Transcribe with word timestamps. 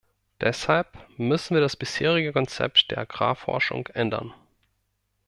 Deshalb 0.41 0.87
müssen 1.19 1.53
wir 1.53 1.61
das 1.61 1.75
bisherige 1.75 2.33
Konzept 2.33 2.89
der 2.89 2.97
Agrarforschung 2.97 3.85
ändern. 3.93 4.33